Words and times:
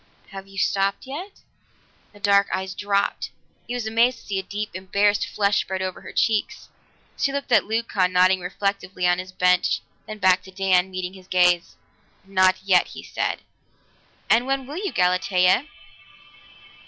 "Have 0.29 0.47
you 0.47 0.57
stopped 0.57 1.05
yet?" 1.05 1.41
The 2.11 2.19
dark 2.19 2.47
eyes 2.51 2.73
dropped; 2.73 3.29
he 3.67 3.75
was 3.75 3.85
amazed 3.85 4.17
to 4.17 4.25
see 4.25 4.39
a 4.39 4.41
deep, 4.41 4.71
embarrassed 4.73 5.27
flush 5.27 5.61
spread 5.61 5.83
over 5.83 6.01
her 6.01 6.11
cheeks. 6.11 6.69
She 7.15 7.31
looked 7.31 7.51
at 7.51 7.65
Leucon 7.65 8.11
nodding 8.11 8.39
reflectively 8.39 9.05
on 9.05 9.19
his 9.19 9.31
bench, 9.31 9.79
then 10.07 10.17
back 10.17 10.41
to 10.45 10.51
Dan, 10.51 10.89
meeting 10.89 11.13
his 11.13 11.27
gaze. 11.27 11.75
"Not 12.25 12.55
yet," 12.63 12.87
he 12.87 13.03
said. 13.03 13.43
"And 14.27 14.47
when 14.47 14.65
will 14.65 14.77
you, 14.77 14.91
Galatea?" 14.91 15.67